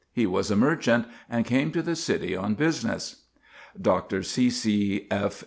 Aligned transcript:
He 0.11 0.25
was 0.25 0.49
a 0.49 0.55
merchant, 0.55 1.05
and 1.29 1.45
came 1.45 1.71
to 1.73 1.83
the 1.83 1.95
city 1.95 2.35
on 2.35 2.55
business. 2.55 3.17
Dr. 3.79 4.23
C. 4.23 4.49
C. 4.49 5.05
F. 5.11 5.39